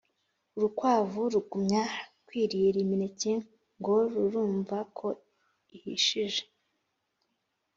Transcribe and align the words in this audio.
urukwavu 0.57 1.19
Rugumya 1.33 1.83
kwirira 2.27 2.77
imineke 2.85 3.31
ngo 3.79 3.95
rurumva 4.11 4.77
ko 4.97 5.07
ihishije 5.75 6.43